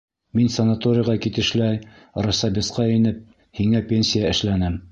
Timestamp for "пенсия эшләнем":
3.93-4.83